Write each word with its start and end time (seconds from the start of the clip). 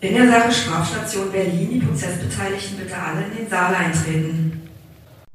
In 0.00 0.14
der 0.14 0.30
Sache 0.30 0.52
Strafstation 0.52 1.32
Berlin 1.32 1.70
die 1.72 1.80
Prozessbeteiligten 1.80 2.78
bitte 2.78 2.96
alle 2.96 3.24
in 3.24 3.36
den 3.36 3.48
Saal 3.50 3.74
eintreten. 3.74 4.68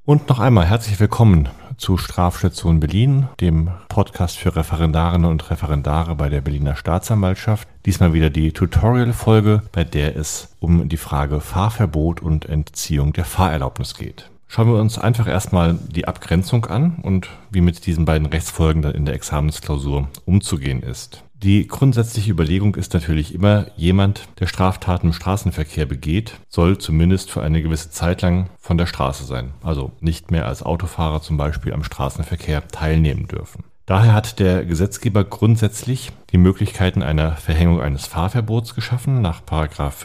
Und 0.05 0.29
noch 0.29 0.39
einmal 0.39 0.65
herzlich 0.65 0.97
willkommen 1.01 1.49
zu 1.75 1.97
Strafstation 1.97 2.79
Berlin, 2.79 3.27
dem 3.41 3.71
Podcast 3.89 4.37
für 4.37 4.55
Referendarinnen 4.55 5.29
und 5.29 5.49
Referendare 5.51 6.15
bei 6.15 6.29
der 6.29 6.39
Berliner 6.39 6.77
Staatsanwaltschaft. 6.77 7.67
Diesmal 7.85 8.13
wieder 8.13 8.29
die 8.29 8.53
Tutorial-Folge, 8.53 9.63
bei 9.73 9.83
der 9.83 10.15
es 10.15 10.55
um 10.61 10.87
die 10.87 10.95
Frage 10.95 11.41
Fahrverbot 11.41 12.21
und 12.21 12.45
Entziehung 12.45 13.11
der 13.11 13.25
Fahrerlaubnis 13.25 13.95
geht. 13.95 14.29
Schauen 14.47 14.67
wir 14.67 14.79
uns 14.79 14.97
einfach 14.97 15.27
erstmal 15.27 15.73
die 15.73 16.07
Abgrenzung 16.07 16.67
an 16.67 16.99
und 17.01 17.27
wie 17.51 17.61
mit 17.61 17.85
diesen 17.85 18.05
beiden 18.05 18.27
Rechtsfolgen 18.27 18.81
dann 18.81 18.95
in 18.95 19.03
der 19.03 19.15
Examensklausur 19.15 20.07
umzugehen 20.23 20.83
ist. 20.83 21.21
Die 21.43 21.67
grundsätzliche 21.67 22.31
Überlegung 22.31 22.75
ist 22.75 22.93
natürlich 22.93 23.35
immer, 23.35 23.67
jemand, 23.75 24.29
der 24.39 24.47
Straftaten 24.47 25.07
im 25.07 25.13
Straßenverkehr 25.13 25.85
begeht, 25.85 26.39
soll 26.47 26.77
zumindest 26.77 27.31
für 27.31 27.43
eine 27.43 27.61
gewisse 27.61 27.89
Zeit 27.89 28.21
lang 28.21 28.49
von 28.59 28.77
der 28.77 28.85
Straße 28.85 29.25
sein. 29.25 29.53
Also 29.61 29.91
nicht 29.99 30.31
mehr 30.31 30.47
als 30.47 30.63
Autofahrer 30.63 31.21
zum 31.21 31.35
Beispiel 31.35 31.73
am 31.73 31.83
Straßenverkehr 31.83 32.69
teilnehmen 32.69 33.27
dürfen. 33.27 33.65
Daher 33.85 34.13
hat 34.13 34.39
der 34.39 34.63
Gesetzgeber 34.63 35.25
grundsätzlich 35.25 36.13
die 36.31 36.37
Möglichkeiten 36.37 37.03
einer 37.03 37.35
Verhängung 37.35 37.81
eines 37.81 38.07
Fahrverbots 38.07 38.75
geschaffen 38.75 39.21
nach 39.21 39.41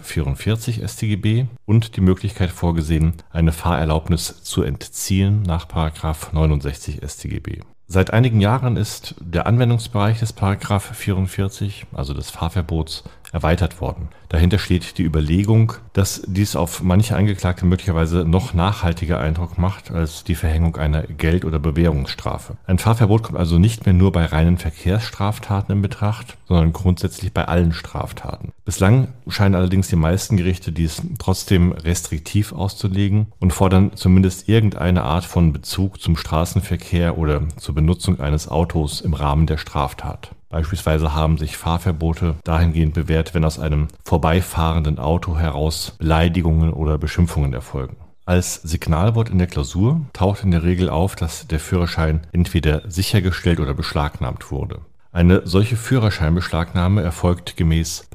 44 0.02 0.82
StGB 0.84 1.46
und 1.64 1.94
die 1.96 2.00
Möglichkeit 2.00 2.50
vorgesehen, 2.50 3.14
eine 3.30 3.52
Fahrerlaubnis 3.52 4.42
zu 4.42 4.62
entziehen 4.62 5.42
nach 5.42 5.68
69 5.68 7.02
StGB. 7.06 7.60
Seit 7.86 8.12
einigen 8.12 8.40
Jahren 8.40 8.76
ist 8.76 9.14
der 9.18 9.46
Anwendungsbereich 9.46 10.18
des 10.18 10.34
Paragraph 10.34 10.94
44, 10.94 11.86
also 11.94 12.12
des 12.14 12.30
Fahrverbots, 12.30 13.04
erweitert 13.32 13.80
worden. 13.80 14.08
Dahinter 14.28 14.58
steht 14.58 14.98
die 14.98 15.04
Überlegung, 15.04 15.72
dass 15.92 16.22
dies 16.26 16.56
auf 16.56 16.82
manche 16.82 17.16
Angeklagte 17.16 17.64
möglicherweise 17.64 18.24
noch 18.24 18.54
nachhaltiger 18.54 19.20
Eindruck 19.20 19.58
macht 19.58 19.90
als 19.90 20.24
die 20.24 20.34
Verhängung 20.34 20.76
einer 20.76 21.02
Geld- 21.02 21.44
oder 21.44 21.58
Bewährungsstrafe. 21.58 22.56
Ein 22.66 22.78
Fahrverbot 22.78 23.22
kommt 23.22 23.38
also 23.38 23.58
nicht 23.58 23.86
mehr 23.86 23.94
nur 23.94 24.12
bei 24.12 24.24
reinen 24.24 24.58
Verkehrsstraftaten 24.58 25.76
in 25.76 25.82
Betracht, 25.82 26.36
sondern 26.46 26.72
grundsätzlich 26.72 27.32
bei 27.32 27.46
allen 27.46 27.72
Straftaten. 27.72 28.52
Bislang 28.64 29.08
scheinen 29.28 29.54
allerdings 29.54 29.88
die 29.88 29.96
meisten 29.96 30.36
Gerichte 30.36 30.72
dies 30.72 31.02
trotzdem 31.18 31.72
restriktiv 31.72 32.52
auszulegen 32.52 33.28
und 33.38 33.52
fordern 33.52 33.92
zumindest 33.94 34.48
irgendeine 34.48 35.04
Art 35.04 35.24
von 35.24 35.52
Bezug 35.52 36.00
zum 36.00 36.16
Straßenverkehr 36.16 37.16
oder 37.16 37.48
zur 37.56 37.74
Benutzung 37.74 38.20
eines 38.20 38.48
Autos 38.48 39.00
im 39.00 39.14
Rahmen 39.14 39.46
der 39.46 39.56
Straftat. 39.56 40.34
Beispielsweise 40.50 41.14
haben 41.14 41.36
sich 41.36 41.56
Fahrverbote 41.56 42.36
dahingehend 42.44 42.94
bewährt, 42.94 43.34
wenn 43.34 43.44
aus 43.44 43.58
einem 43.58 43.88
vorbeifahrenden 44.04 44.98
Auto 44.98 45.36
heraus 45.36 45.96
Beleidigungen 45.98 46.72
oder 46.72 46.96
Beschimpfungen 46.96 47.52
erfolgen. 47.52 47.96
Als 48.24 48.56
Signalwort 48.56 49.30
in 49.30 49.38
der 49.38 49.46
Klausur 49.46 50.02
taucht 50.12 50.44
in 50.44 50.50
der 50.50 50.62
Regel 50.62 50.90
auf, 50.90 51.16
dass 51.16 51.46
der 51.46 51.60
Führerschein 51.60 52.26
entweder 52.32 52.82
sichergestellt 52.90 53.60
oder 53.60 53.74
beschlagnahmt 53.74 54.50
wurde. 54.50 54.80
Eine 55.10 55.42
solche 55.46 55.76
Führerscheinbeschlagnahme 55.76 57.02
erfolgt 57.02 57.56
gemäß 57.56 58.08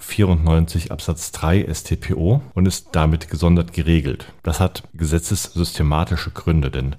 94 0.00 0.90
Absatz 0.90 1.32
3 1.32 1.66
StPO 1.72 2.40
und 2.54 2.66
ist 2.66 2.88
damit 2.92 3.28
gesondert 3.28 3.74
geregelt. 3.74 4.32
Das 4.42 4.58
hat 4.58 4.84
gesetzessystematische 4.94 6.30
Gründe, 6.30 6.70
denn 6.70 6.96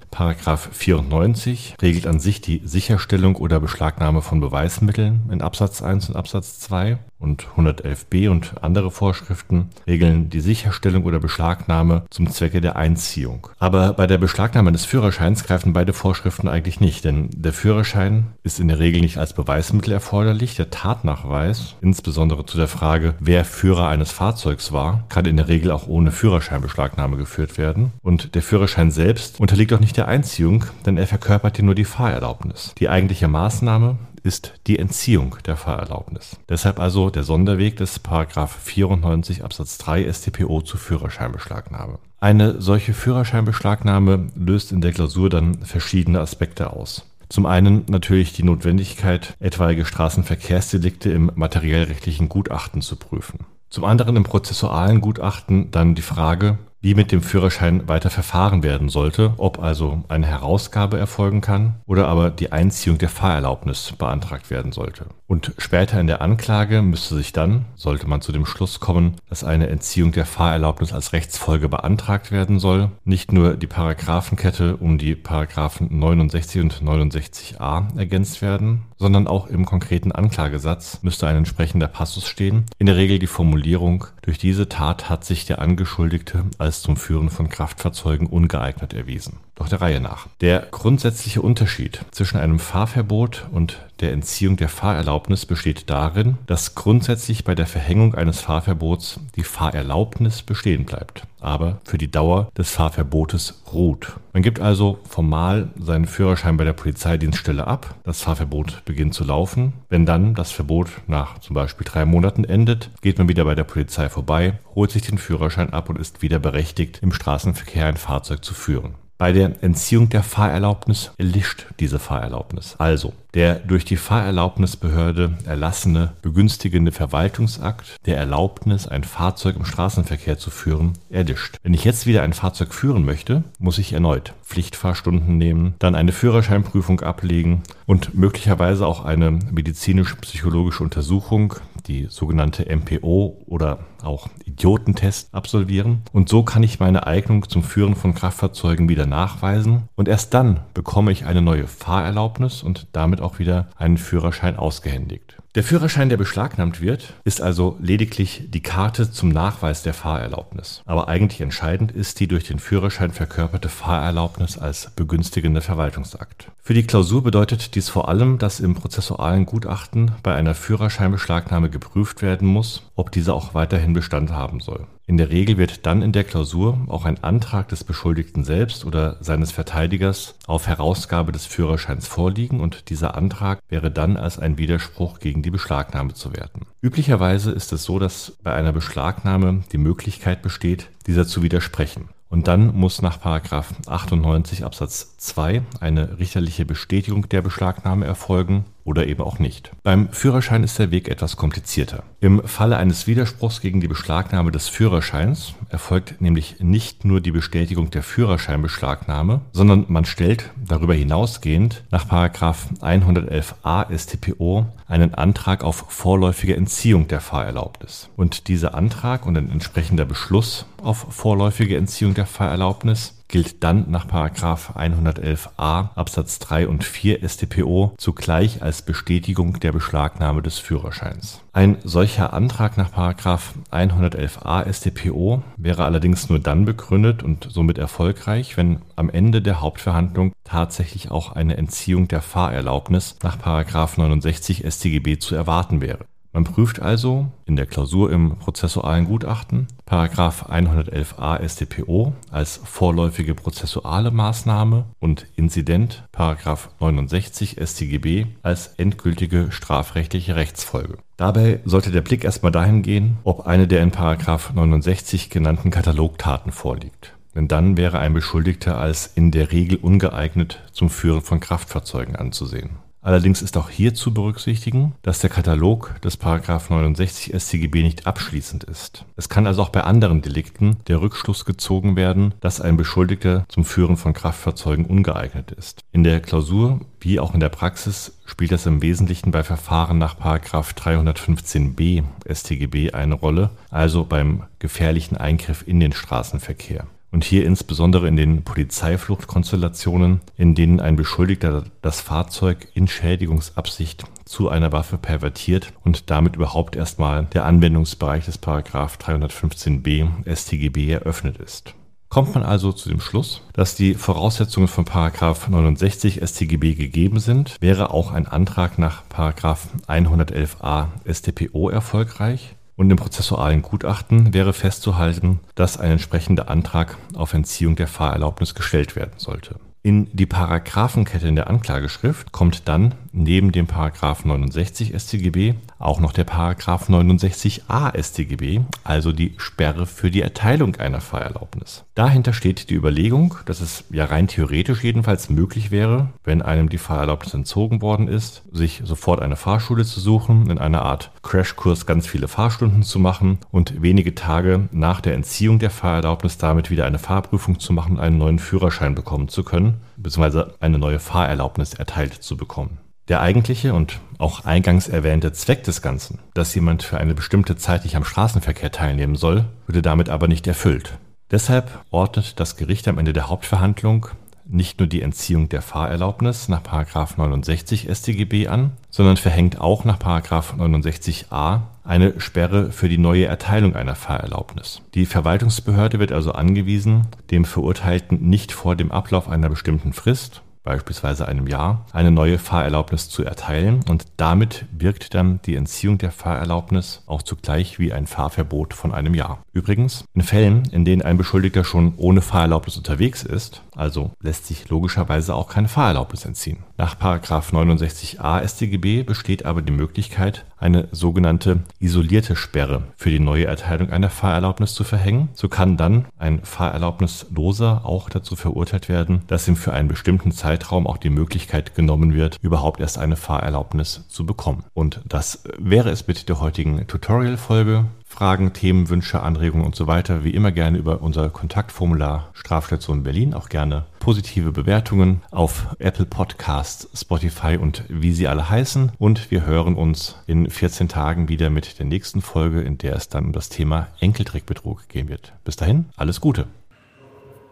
94 0.72 1.74
regelt 1.82 2.06
an 2.06 2.20
sich 2.20 2.40
die 2.40 2.62
Sicherstellung 2.64 3.34
oder 3.34 3.58
Beschlagnahme 3.58 4.22
von 4.22 4.38
Beweismitteln 4.38 5.28
in 5.32 5.42
Absatz 5.42 5.82
1 5.82 6.08
und 6.08 6.16
Absatz 6.16 6.60
2 6.60 6.98
und 7.18 7.46
111b 7.56 8.28
und 8.28 8.54
andere 8.62 8.90
Vorschriften 8.90 9.70
regeln 9.86 10.30
die 10.30 10.40
Sicherstellung 10.40 11.04
oder 11.04 11.18
Beschlagnahme 11.18 12.04
zum 12.10 12.30
Zwecke 12.30 12.60
der 12.60 12.76
Einziehung. 12.76 13.48
Aber 13.58 13.94
bei 13.94 14.06
der 14.06 14.18
Beschlagnahme 14.18 14.72
des 14.72 14.84
Führerscheins 14.84 15.44
greifen 15.44 15.72
beide 15.72 15.92
Vorschriften 15.92 16.48
eigentlich 16.48 16.80
nicht, 16.80 17.04
denn 17.04 17.30
der 17.32 17.52
Führerschein 17.52 18.26
ist 18.42 18.60
in 18.60 18.68
der 18.68 18.78
Regel 18.78 19.00
nicht 19.00 19.18
als 19.18 19.32
Beweismittel 19.32 19.92
erforderlich. 19.92 20.56
Der 20.56 20.70
Tatnachweis, 20.70 21.74
insbesondere 21.80 22.46
zu 22.46 22.56
der 22.56 22.68
Frage, 22.68 23.14
wer 23.20 23.44
Führer 23.44 23.88
eines 23.88 24.10
Fahrzeugs 24.10 24.72
war, 24.72 25.04
kann 25.08 25.24
in 25.24 25.36
der 25.36 25.48
Regel 25.48 25.70
auch 25.70 25.88
ohne 25.88 26.12
Führerscheinbeschlagnahme 26.12 27.16
geführt 27.16 27.58
werden. 27.58 27.92
Und 28.02 28.34
der 28.34 28.42
Führerschein 28.42 28.90
selbst 28.90 29.40
unterliegt 29.40 29.72
auch 29.72 29.80
nicht 29.80 29.96
der 29.96 30.08
Einziehung, 30.08 30.64
denn 30.84 30.96
er 30.96 31.06
verkörpert 31.06 31.56
hier 31.56 31.64
nur 31.64 31.74
die 31.74 31.84
Fahrerlaubnis. 31.84 32.74
Die 32.78 32.88
eigentliche 32.88 33.28
Maßnahme 33.28 33.96
ist 34.26 34.54
die 34.66 34.78
Entziehung 34.78 35.36
der 35.46 35.56
Fahrerlaubnis. 35.56 36.36
Deshalb 36.48 36.78
also 36.80 37.08
der 37.08 37.22
Sonderweg 37.22 37.76
des 37.76 38.00
94 38.02 39.44
Absatz 39.44 39.78
3 39.78 40.12
StPO 40.12 40.60
zur 40.62 40.80
Führerscheinbeschlagnahme. 40.80 41.98
Eine 42.18 42.60
solche 42.60 42.92
Führerscheinbeschlagnahme 42.92 44.28
löst 44.34 44.72
in 44.72 44.80
der 44.80 44.92
Klausur 44.92 45.30
dann 45.30 45.64
verschiedene 45.64 46.20
Aspekte 46.20 46.72
aus. 46.72 47.06
Zum 47.28 47.46
einen 47.46 47.84
natürlich 47.88 48.32
die 48.32 48.42
Notwendigkeit, 48.42 49.34
etwaige 49.40 49.84
Straßenverkehrsdelikte 49.84 51.10
im 51.10 51.30
materiellrechtlichen 51.34 52.28
Gutachten 52.28 52.82
zu 52.82 52.96
prüfen. 52.96 53.46
Zum 53.68 53.84
anderen 53.84 54.16
im 54.16 54.22
prozessualen 54.22 55.00
Gutachten 55.00 55.70
dann 55.70 55.94
die 55.94 56.02
Frage, 56.02 56.58
wie 56.86 56.94
mit 56.94 57.10
dem 57.10 57.20
Führerschein 57.20 57.88
weiter 57.88 58.10
verfahren 58.10 58.62
werden 58.62 58.88
sollte, 58.90 59.34
ob 59.38 59.60
also 59.60 60.04
eine 60.06 60.28
Herausgabe 60.28 60.96
erfolgen 60.96 61.40
kann 61.40 61.74
oder 61.84 62.06
aber 62.06 62.30
die 62.30 62.52
Einziehung 62.52 62.96
der 62.96 63.08
Fahrerlaubnis 63.08 63.94
beantragt 63.98 64.50
werden 64.50 64.70
sollte. 64.70 65.06
Und 65.26 65.52
später 65.58 65.98
in 65.98 66.06
der 66.06 66.22
Anklage 66.22 66.82
müsste 66.82 67.16
sich 67.16 67.32
dann, 67.32 67.64
sollte 67.74 68.06
man 68.06 68.20
zu 68.20 68.30
dem 68.30 68.46
Schluss 68.46 68.78
kommen, 68.78 69.16
dass 69.28 69.42
eine 69.42 69.66
Entziehung 69.66 70.12
der 70.12 70.26
Fahrerlaubnis 70.26 70.92
als 70.92 71.12
Rechtsfolge 71.12 71.68
beantragt 71.68 72.30
werden 72.30 72.60
soll, 72.60 72.92
nicht 73.04 73.32
nur 73.32 73.56
die 73.56 73.66
Paragraphenkette 73.66 74.76
um 74.76 74.96
die 74.96 75.16
Paragraphen 75.16 75.88
69 75.98 76.62
und 76.62 76.82
69a 76.82 77.98
ergänzt 77.98 78.42
werden, 78.42 78.82
sondern 78.96 79.26
auch 79.26 79.48
im 79.48 79.66
konkreten 79.66 80.12
Anklagesatz 80.12 81.00
müsste 81.02 81.26
ein 81.26 81.36
entsprechender 81.36 81.88
Passus 81.88 82.28
stehen. 82.28 82.66
In 82.78 82.86
der 82.86 82.96
Regel 82.96 83.18
die 83.18 83.26
Formulierung, 83.26 84.06
durch 84.26 84.38
diese 84.38 84.68
Tat 84.68 85.08
hat 85.08 85.24
sich 85.24 85.46
der 85.46 85.60
Angeschuldigte 85.60 86.44
als 86.58 86.82
zum 86.82 86.96
Führen 86.96 87.30
von 87.30 87.48
Kraftfahrzeugen 87.48 88.26
ungeeignet 88.26 88.92
erwiesen. 88.92 89.38
Doch 89.56 89.70
der 89.70 89.80
Reihe 89.80 90.00
nach. 90.00 90.26
Der 90.42 90.68
grundsätzliche 90.70 91.40
Unterschied 91.40 92.00
zwischen 92.10 92.38
einem 92.38 92.58
Fahrverbot 92.58 93.46
und 93.50 93.80
der 94.00 94.12
Entziehung 94.12 94.58
der 94.58 94.68
Fahrerlaubnis 94.68 95.46
besteht 95.46 95.88
darin, 95.88 96.36
dass 96.46 96.74
grundsätzlich 96.74 97.44
bei 97.44 97.54
der 97.54 97.66
Verhängung 97.66 98.14
eines 98.14 98.40
Fahrverbots 98.40 99.18
die 99.34 99.44
Fahrerlaubnis 99.44 100.42
bestehen 100.42 100.84
bleibt, 100.84 101.26
aber 101.40 101.80
für 101.84 101.96
die 101.96 102.10
Dauer 102.10 102.50
des 102.58 102.70
Fahrverbotes 102.70 103.62
ruht. 103.72 104.12
Man 104.34 104.42
gibt 104.42 104.60
also 104.60 104.98
formal 105.08 105.70
seinen 105.80 106.04
Führerschein 106.04 106.58
bei 106.58 106.64
der 106.64 106.74
Polizeidienststelle 106.74 107.66
ab, 107.66 107.94
das 108.04 108.20
Fahrverbot 108.20 108.84
beginnt 108.84 109.14
zu 109.14 109.24
laufen. 109.24 109.72
Wenn 109.88 110.04
dann 110.04 110.34
das 110.34 110.52
Verbot 110.52 110.90
nach 111.06 111.38
zum 111.38 111.54
Beispiel 111.54 111.86
drei 111.90 112.04
Monaten 112.04 112.44
endet, 112.44 112.90
geht 113.00 113.16
man 113.16 113.30
wieder 113.30 113.46
bei 113.46 113.54
der 113.54 113.64
Polizei 113.64 114.10
vorbei, 114.10 114.58
holt 114.74 114.90
sich 114.90 115.02
den 115.02 115.16
Führerschein 115.16 115.72
ab 115.72 115.88
und 115.88 115.98
ist 115.98 116.20
wieder 116.20 116.38
berechtigt, 116.38 116.98
im 117.02 117.14
Straßenverkehr 117.14 117.86
ein 117.86 117.96
Fahrzeug 117.96 118.44
zu 118.44 118.52
führen. 118.52 118.96
Bei 119.18 119.32
der 119.32 119.62
Entziehung 119.62 120.10
der 120.10 120.22
Fahrerlaubnis 120.22 121.10
erlischt 121.16 121.66
diese 121.80 121.98
Fahrerlaubnis. 121.98 122.76
Also 122.78 123.14
der 123.36 123.56
durch 123.56 123.84
die 123.84 123.98
Fahrerlaubnisbehörde 123.98 125.36
erlassene 125.44 126.14
begünstigende 126.22 126.90
Verwaltungsakt 126.90 127.96
der 128.06 128.16
Erlaubnis, 128.16 128.88
ein 128.88 129.04
Fahrzeug 129.04 129.56
im 129.56 129.66
Straßenverkehr 129.66 130.38
zu 130.38 130.48
führen, 130.48 130.94
erlischt. 131.10 131.58
Wenn 131.62 131.74
ich 131.74 131.84
jetzt 131.84 132.06
wieder 132.06 132.22
ein 132.22 132.32
Fahrzeug 132.32 132.72
führen 132.72 133.04
möchte, 133.04 133.44
muss 133.58 133.76
ich 133.76 133.92
erneut 133.92 134.32
Pflichtfahrstunden 134.42 135.36
nehmen, 135.36 135.74
dann 135.80 135.94
eine 135.94 136.12
Führerscheinprüfung 136.12 137.02
ablegen 137.02 137.62
und 137.84 138.14
möglicherweise 138.14 138.86
auch 138.86 139.04
eine 139.04 139.32
medizinisch-psychologische 139.32 140.82
Untersuchung, 140.82 141.56
die 141.88 142.06
sogenannte 142.08 142.64
MPO 142.74 143.42
oder 143.46 143.80
auch 144.02 144.28
Idiotentest 144.44 145.34
absolvieren. 145.34 146.02
Und 146.12 146.28
so 146.28 146.42
kann 146.42 146.62
ich 146.62 146.78
meine 146.78 147.06
Eignung 147.06 147.48
zum 147.48 147.62
Führen 147.64 147.96
von 147.96 148.14
Kraftfahrzeugen 148.14 148.88
wieder 148.88 149.06
nachweisen 149.06 149.88
und 149.96 150.08
erst 150.08 150.32
dann 150.32 150.60
bekomme 150.74 151.10
ich 151.10 151.26
eine 151.26 151.42
neue 151.42 151.66
Fahrerlaubnis 151.66 152.62
und 152.62 152.86
damit 152.92 153.20
auch 153.20 153.25
wieder 153.38 153.68
einen 153.76 153.98
Führerschein 153.98 154.56
ausgehändigt. 154.56 155.36
Der 155.56 155.64
Führerschein, 155.64 156.10
der 156.10 156.18
beschlagnahmt 156.18 156.82
wird, 156.82 157.14
ist 157.24 157.40
also 157.40 157.78
lediglich 157.80 158.44
die 158.48 158.62
Karte 158.62 159.10
zum 159.10 159.30
Nachweis 159.30 159.82
der 159.82 159.94
Fahrerlaubnis. 159.94 160.82
Aber 160.84 161.08
eigentlich 161.08 161.40
entscheidend 161.40 161.92
ist 161.92 162.20
die 162.20 162.28
durch 162.28 162.44
den 162.44 162.58
Führerschein 162.58 163.10
verkörperte 163.10 163.70
Fahrerlaubnis 163.70 164.58
als 164.58 164.90
begünstigender 164.94 165.62
Verwaltungsakt. 165.62 166.50
Für 166.62 166.74
die 166.74 166.82
Klausur 166.86 167.22
bedeutet 167.22 167.74
dies 167.74 167.88
vor 167.88 168.10
allem, 168.10 168.36
dass 168.36 168.60
im 168.60 168.74
prozessualen 168.74 169.46
Gutachten 169.46 170.10
bei 170.22 170.34
einer 170.34 170.54
Führerscheinbeschlagnahme 170.54 171.70
geprüft 171.70 172.20
werden 172.20 172.48
muss, 172.48 172.82
ob 172.94 173.10
diese 173.10 173.32
auch 173.32 173.54
weiterhin 173.54 173.94
Bestand 173.94 174.32
haben 174.32 174.60
soll. 174.60 174.86
In 175.08 175.18
der 175.18 175.30
Regel 175.30 175.56
wird 175.56 175.86
dann 175.86 176.02
in 176.02 176.10
der 176.10 176.24
Klausur 176.24 176.80
auch 176.88 177.04
ein 177.04 177.22
Antrag 177.22 177.68
des 177.68 177.84
Beschuldigten 177.84 178.42
selbst 178.42 178.84
oder 178.84 179.18
seines 179.20 179.52
Verteidigers 179.52 180.34
auf 180.48 180.66
Herausgabe 180.66 181.30
des 181.30 181.46
Führerscheins 181.46 182.08
vorliegen 182.08 182.58
und 182.58 182.90
dieser 182.90 183.14
Antrag 183.14 183.60
wäre 183.68 183.92
dann 183.92 184.16
als 184.16 184.40
ein 184.40 184.58
Widerspruch 184.58 185.20
gegen 185.20 185.42
die 185.42 185.50
Beschlagnahme 185.50 186.14
zu 186.14 186.34
werten. 186.34 186.66
Üblicherweise 186.82 187.52
ist 187.52 187.72
es 187.72 187.84
so, 187.84 188.00
dass 188.00 188.32
bei 188.42 188.52
einer 188.52 188.72
Beschlagnahme 188.72 189.62
die 189.70 189.78
Möglichkeit 189.78 190.42
besteht, 190.42 190.90
dieser 191.06 191.24
zu 191.24 191.44
widersprechen. 191.44 192.08
Und 192.28 192.48
dann 192.48 192.74
muss 192.74 193.00
nach 193.00 193.24
98 193.24 194.64
Absatz 194.64 195.16
2 195.18 195.62
eine 195.78 196.18
richterliche 196.18 196.64
Bestätigung 196.64 197.28
der 197.28 197.42
Beschlagnahme 197.42 198.06
erfolgen 198.06 198.64
oder 198.86 199.06
eben 199.06 199.22
auch 199.22 199.38
nicht. 199.38 199.72
Beim 199.82 200.08
Führerschein 200.10 200.64
ist 200.64 200.78
der 200.78 200.90
Weg 200.90 201.08
etwas 201.08 201.36
komplizierter. 201.36 202.04
Im 202.20 202.42
Falle 202.44 202.78
eines 202.78 203.06
Widerspruchs 203.06 203.60
gegen 203.60 203.80
die 203.80 203.88
Beschlagnahme 203.88 204.52
des 204.52 204.68
Führerscheins 204.68 205.54
erfolgt 205.68 206.20
nämlich 206.20 206.60
nicht 206.60 207.04
nur 207.04 207.20
die 207.20 207.32
Bestätigung 207.32 207.90
der 207.90 208.02
Führerscheinbeschlagnahme, 208.02 209.40
sondern 209.52 209.86
man 209.88 210.04
stellt 210.04 210.50
darüber 210.66 210.94
hinausgehend 210.94 211.82
nach 211.90 212.08
111a 212.08 213.98
StPO 213.98 214.66
einen 214.86 215.14
Antrag 215.14 215.64
auf 215.64 215.86
vorläufige 215.88 216.56
Entziehung 216.56 217.08
der 217.08 217.20
Fahrerlaubnis. 217.20 218.08
Und 218.16 218.46
dieser 218.46 218.74
Antrag 218.74 219.26
und 219.26 219.36
ein 219.36 219.50
entsprechender 219.50 220.04
Beschluss 220.04 220.66
auf 220.80 221.06
vorläufige 221.10 221.76
Entziehung 221.76 222.14
der 222.14 222.26
Fahrerlaubnis 222.26 223.15
gilt 223.28 223.62
dann 223.64 223.90
nach 223.90 224.06
111a 224.06 225.90
Absatz 225.94 226.38
3 226.38 226.68
und 226.68 226.84
4 226.84 227.28
StPO 227.28 227.94
zugleich 227.98 228.62
als 228.62 228.82
Bestätigung 228.82 229.60
der 229.60 229.72
Beschlagnahme 229.72 230.42
des 230.42 230.58
Führerscheins. 230.58 231.40
Ein 231.52 231.78
solcher 231.82 232.32
Antrag 232.32 232.76
nach 232.76 232.92
111a 232.92 234.72
StPO 234.72 235.42
wäre 235.56 235.84
allerdings 235.84 236.28
nur 236.28 236.38
dann 236.38 236.64
begründet 236.64 237.22
und 237.22 237.48
somit 237.50 237.78
erfolgreich, 237.78 238.56
wenn 238.56 238.80
am 238.94 239.10
Ende 239.10 239.42
der 239.42 239.60
Hauptverhandlung 239.60 240.32
tatsächlich 240.44 241.10
auch 241.10 241.32
eine 241.32 241.56
Entziehung 241.56 242.08
der 242.08 242.22
Fahrerlaubnis 242.22 243.16
nach 243.22 243.38
69 243.44 244.64
StGB 244.66 245.18
zu 245.18 245.34
erwarten 245.34 245.80
wäre. 245.80 246.04
Man 246.36 246.44
prüft 246.44 246.82
also 246.82 247.28
in 247.46 247.56
der 247.56 247.64
Klausur 247.64 248.12
im 248.12 248.36
prozessualen 248.36 249.06
Gutachten 249.06 249.68
Paragraph 249.86 250.50
111a 250.50 251.42
StPO 251.48 252.12
als 252.30 252.60
vorläufige 252.62 253.34
prozessuale 253.34 254.10
Maßnahme 254.10 254.84
und 254.98 255.26
Inzident 255.36 256.04
Paragraph 256.12 256.68
69 256.78 257.56
StGB 257.58 258.26
als 258.42 258.74
endgültige 258.76 259.50
strafrechtliche 259.50 260.36
Rechtsfolge. 260.36 260.98
Dabei 261.16 261.60
sollte 261.64 261.90
der 261.90 262.02
Blick 262.02 262.22
erstmal 262.22 262.52
dahin 262.52 262.82
gehen, 262.82 263.16
ob 263.24 263.46
eine 263.46 263.66
der 263.66 263.82
in 263.82 263.90
Paragraph 263.90 264.52
69 264.52 265.30
genannten 265.30 265.70
Katalogtaten 265.70 266.52
vorliegt. 266.52 267.14
Denn 267.34 267.48
dann 267.48 267.78
wäre 267.78 267.98
ein 267.98 268.12
Beschuldigter 268.12 268.76
als 268.76 269.06
in 269.06 269.30
der 269.30 269.52
Regel 269.52 269.78
ungeeignet 269.78 270.62
zum 270.72 270.90
Führen 270.90 271.22
von 271.22 271.40
Kraftfahrzeugen 271.40 272.14
anzusehen. 272.14 272.76
Allerdings 273.06 273.40
ist 273.40 273.56
auch 273.56 273.70
hier 273.70 273.94
zu 273.94 274.12
berücksichtigen, 274.12 274.96
dass 275.02 275.20
der 275.20 275.30
Katalog 275.30 275.94
des 276.00 276.18
69 276.18 277.32
StGB 277.40 277.84
nicht 277.84 278.04
abschließend 278.04 278.64
ist. 278.64 279.04
Es 279.14 279.28
kann 279.28 279.46
also 279.46 279.62
auch 279.62 279.68
bei 279.68 279.84
anderen 279.84 280.22
Delikten 280.22 280.78
der 280.88 281.00
Rückschluss 281.00 281.44
gezogen 281.44 281.94
werden, 281.94 282.34
dass 282.40 282.60
ein 282.60 282.76
Beschuldigter 282.76 283.44
zum 283.48 283.64
Führen 283.64 283.96
von 283.96 284.12
Kraftfahrzeugen 284.12 284.86
ungeeignet 284.86 285.52
ist. 285.52 285.84
In 285.92 286.02
der 286.02 286.18
Klausur 286.18 286.80
wie 286.98 287.20
auch 287.20 287.32
in 287.32 287.38
der 287.38 287.48
Praxis 287.48 288.18
spielt 288.24 288.50
das 288.50 288.66
im 288.66 288.82
Wesentlichen 288.82 289.30
bei 289.30 289.44
Verfahren 289.44 289.98
nach 289.98 290.18
315b 290.18 292.02
StGB 292.28 292.90
eine 292.90 293.14
Rolle, 293.14 293.50
also 293.70 294.04
beim 294.04 294.42
gefährlichen 294.58 295.16
Eingriff 295.16 295.62
in 295.64 295.78
den 295.78 295.92
Straßenverkehr 295.92 296.88
und 297.16 297.24
hier 297.24 297.46
insbesondere 297.46 298.08
in 298.08 298.16
den 298.16 298.42
Polizeifluchtkonstellationen, 298.44 300.20
in 300.36 300.54
denen 300.54 300.80
ein 300.80 300.96
Beschuldigter 300.96 301.64
das 301.80 302.02
Fahrzeug 302.02 302.68
in 302.74 302.88
Schädigungsabsicht 302.88 304.04
zu 304.26 304.50
einer 304.50 304.70
Waffe 304.70 304.98
pervertiert 304.98 305.72
und 305.82 306.10
damit 306.10 306.36
überhaupt 306.36 306.76
erstmal 306.76 307.24
der 307.24 307.46
Anwendungsbereich 307.46 308.26
des 308.26 308.42
315b 308.42 310.08
StGB 310.30 310.90
eröffnet 310.90 311.38
ist. 311.38 311.72
Kommt 312.10 312.34
man 312.34 312.42
also 312.42 312.70
zu 312.70 312.90
dem 312.90 313.00
Schluss, 313.00 313.40
dass 313.54 313.74
die 313.74 313.94
Voraussetzungen 313.94 314.68
von 314.68 314.84
69 314.84 316.20
StGB 316.22 316.74
gegeben 316.74 317.18
sind, 317.18 317.56
wäre 317.60 317.92
auch 317.92 318.12
ein 318.12 318.26
Antrag 318.26 318.78
nach 318.78 319.04
111a 319.08 320.88
StPO 321.10 321.70
erfolgreich 321.70 322.56
und 322.76 322.90
im 322.90 322.96
prozessualen 322.96 323.62
Gutachten 323.62 324.34
wäre 324.34 324.52
festzuhalten, 324.52 325.40
dass 325.54 325.78
ein 325.78 325.92
entsprechender 325.92 326.48
Antrag 326.50 326.96
auf 327.14 327.34
Entziehung 327.34 327.76
der 327.76 327.88
Fahrerlaubnis 327.88 328.54
gestellt 328.54 328.96
werden 328.96 329.14
sollte. 329.16 329.56
In 329.86 330.08
die 330.12 330.26
Paragraphenkette 330.26 331.28
in 331.28 331.36
der 331.36 331.48
Anklageschrift 331.48 332.32
kommt 332.32 332.66
dann 332.66 332.96
neben 333.12 333.52
dem 333.52 333.68
Paragraph 333.68 334.24
69 334.24 334.92
StGB 334.98 335.54
auch 335.78 336.00
noch 336.00 336.12
der 336.12 336.24
Paragraph 336.24 336.88
69a 336.88 337.96
StGB, 337.96 338.62
also 338.82 339.12
die 339.12 339.34
Sperre 339.36 339.86
für 339.86 340.10
die 340.10 340.22
Erteilung 340.22 340.76
einer 340.76 341.00
Fahrerlaubnis. 341.00 341.84
Dahinter 341.94 342.32
steht 342.32 342.68
die 342.70 342.74
Überlegung, 342.74 343.36
dass 343.46 343.60
es 343.60 343.84
ja 343.90 344.06
rein 344.06 344.26
theoretisch 344.26 344.82
jedenfalls 344.82 345.30
möglich 345.30 345.70
wäre, 345.70 346.08
wenn 346.24 346.42
einem 346.42 346.68
die 346.68 346.78
Fahrerlaubnis 346.78 347.34
entzogen 347.34 347.80
worden 347.80 348.08
ist, 348.08 348.42
sich 348.52 348.82
sofort 348.84 349.22
eine 349.22 349.36
Fahrschule 349.36 349.84
zu 349.84 350.00
suchen, 350.00 350.50
in 350.50 350.58
einer 350.58 350.82
Art 350.82 351.10
Crashkurs 351.22 351.86
ganz 351.86 352.06
viele 352.06 352.26
Fahrstunden 352.26 352.82
zu 352.82 352.98
machen 352.98 353.38
und 353.50 353.82
wenige 353.82 354.14
Tage 354.14 354.68
nach 354.72 355.00
der 355.00 355.14
Entziehung 355.14 355.58
der 355.58 355.70
Fahrerlaubnis 355.70 356.38
damit 356.38 356.70
wieder 356.70 356.86
eine 356.86 356.98
Fahrprüfung 356.98 357.60
zu 357.60 357.72
machen 357.72 357.96
und 357.96 358.00
einen 358.00 358.18
neuen 358.18 358.38
Führerschein 358.38 358.94
bekommen 358.94 359.28
zu 359.28 359.44
können, 359.44 359.75
beziehungsweise 359.96 360.54
eine 360.60 360.78
neue 360.78 360.98
Fahrerlaubnis 360.98 361.74
erteilt 361.74 362.14
zu 362.14 362.36
bekommen. 362.36 362.78
Der 363.08 363.20
eigentliche 363.20 363.72
und 363.72 364.00
auch 364.18 364.44
eingangs 364.44 364.88
erwähnte 364.88 365.32
Zweck 365.32 365.62
des 365.62 365.80
Ganzen, 365.80 366.18
dass 366.34 366.54
jemand 366.54 366.82
für 366.82 366.98
eine 366.98 367.14
bestimmte 367.14 367.56
Zeit 367.56 367.84
nicht 367.84 367.94
am 367.94 368.04
Straßenverkehr 368.04 368.72
teilnehmen 368.72 369.14
soll, 369.14 369.44
würde 369.66 369.82
damit 369.82 370.08
aber 370.08 370.26
nicht 370.26 370.46
erfüllt. 370.46 370.98
Deshalb 371.30 371.84
ordnet 371.90 372.40
das 372.40 372.56
Gericht 372.56 372.88
am 372.88 372.98
Ende 372.98 373.12
der 373.12 373.28
Hauptverhandlung 373.28 374.08
nicht 374.48 374.78
nur 374.78 374.88
die 374.88 375.02
Entziehung 375.02 375.48
der 375.48 375.62
Fahrerlaubnis 375.62 376.48
nach 376.48 376.62
69 376.62 377.88
StGB 377.92 378.48
an, 378.48 378.72
sondern 378.90 379.16
verhängt 379.16 379.60
auch 379.60 379.84
nach 379.84 379.98
69a 379.98 381.62
eine 381.86 382.20
Sperre 382.20 382.72
für 382.72 382.88
die 382.88 382.98
neue 382.98 383.26
Erteilung 383.26 383.74
einer 383.76 383.94
Fahrerlaubnis. 383.94 384.82
Die 384.94 385.06
Verwaltungsbehörde 385.06 385.98
wird 385.98 386.12
also 386.12 386.32
angewiesen, 386.32 387.08
dem 387.30 387.44
Verurteilten 387.44 388.28
nicht 388.28 388.52
vor 388.52 388.76
dem 388.76 388.90
Ablauf 388.90 389.28
einer 389.28 389.48
bestimmten 389.48 389.92
Frist 389.92 390.42
beispielsweise 390.66 391.26
einem 391.26 391.46
Jahr, 391.46 391.86
eine 391.92 392.10
neue 392.10 392.38
Fahrerlaubnis 392.38 393.08
zu 393.08 393.24
erteilen 393.24 393.80
und 393.88 394.04
damit 394.18 394.66
wirkt 394.72 395.14
dann 395.14 395.40
die 395.46 395.54
Entziehung 395.54 395.96
der 395.96 396.10
Fahrerlaubnis 396.10 397.02
auch 397.06 397.22
zugleich 397.22 397.78
wie 397.78 397.92
ein 397.92 398.06
Fahrverbot 398.06 398.74
von 398.74 398.92
einem 398.92 399.14
Jahr. 399.14 399.38
Übrigens, 399.52 400.04
in 400.12 400.22
Fällen, 400.22 400.64
in 400.72 400.84
denen 400.84 401.02
ein 401.02 401.16
Beschuldigter 401.16 401.64
schon 401.64 401.94
ohne 401.96 402.20
Fahrerlaubnis 402.20 402.76
unterwegs 402.76 403.22
ist, 403.22 403.62
also 403.74 404.10
lässt 404.20 404.46
sich 404.46 404.68
logischerweise 404.68 405.34
auch 405.34 405.48
keine 405.48 405.68
Fahrerlaubnis 405.68 406.24
entziehen. 406.24 406.58
Nach 406.76 406.98
69a 407.00 408.46
StGB 408.46 409.04
besteht 409.04 409.46
aber 409.46 409.62
die 409.62 409.72
Möglichkeit, 409.72 410.44
eine 410.58 410.88
sogenannte 410.92 411.60
isolierte 411.78 412.36
Sperre 412.36 412.84
für 412.96 413.10
die 413.10 413.20
neue 413.20 413.46
Erteilung 413.46 413.90
einer 413.90 414.10
Fahrerlaubnis 414.10 414.74
zu 414.74 414.84
verhängen. 414.84 415.28
So 415.34 415.48
kann 415.48 415.76
dann 415.76 416.06
ein 416.18 416.44
Fahrerlaubnisloser 416.44 417.84
auch 417.84 418.08
dazu 418.08 418.36
verurteilt 418.36 418.88
werden, 418.88 419.22
dass 419.26 419.48
ihm 419.48 419.56
für 419.56 419.72
einen 419.72 419.88
bestimmten 419.88 420.32
Zeitraum 420.32 420.86
auch 420.86 420.96
die 420.96 421.10
Möglichkeit 421.10 421.74
genommen 421.74 422.14
wird, 422.14 422.38
überhaupt 422.42 422.80
erst 422.80 422.98
eine 422.98 423.16
Fahrerlaubnis 423.16 424.06
zu 424.08 424.24
bekommen. 424.26 424.64
Und 424.74 425.02
das 425.06 425.44
wäre 425.58 425.90
es 425.90 426.06
mit 426.06 426.28
der 426.28 426.40
heutigen 426.40 426.86
Tutorial-Folge. 426.86 427.86
Fragen, 428.08 428.52
Themen, 428.52 428.88
Wünsche, 428.88 429.20
Anregungen 429.20 429.66
und 429.66 429.76
so 429.76 429.86
weiter, 429.86 430.24
wie 430.24 430.30
immer 430.30 430.52
gerne 430.52 430.78
über 430.78 431.02
unser 431.02 431.28
Kontaktformular 431.28 432.30
Strafstation 432.32 433.02
Berlin, 433.02 433.34
auch 433.34 433.48
gerne 433.50 433.84
positive 433.98 434.52
Bewertungen 434.52 435.22
auf 435.30 435.66
Apple 435.80 436.06
Podcasts, 436.06 436.88
Spotify 436.98 437.58
und 437.60 437.84
wie 437.88 438.12
sie 438.12 438.28
alle 438.28 438.48
heißen. 438.48 438.92
Und 438.98 439.30
wir 439.30 439.44
hören 439.44 439.74
uns 439.74 440.16
in 440.26 440.48
14 440.48 440.88
Tagen 440.88 441.28
wieder 441.28 441.50
mit 441.50 441.78
der 441.78 441.86
nächsten 441.86 442.22
Folge, 442.22 442.62
in 442.62 442.78
der 442.78 442.96
es 442.96 443.08
dann 443.08 443.26
um 443.26 443.32
das 443.32 443.48
Thema 443.50 443.88
Enkeltrickbetrug 444.00 444.88
gehen 444.88 445.08
wird. 445.08 445.34
Bis 445.44 445.56
dahin, 445.56 445.86
alles 445.96 446.20
Gute. 446.20 446.46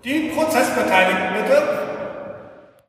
Die 0.05 0.31
Prozessbeteiligten 0.35 1.35
bitte. 1.35 1.84